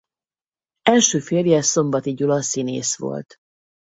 [0.81, 3.35] Első férje Szombathy Gyula színész volt.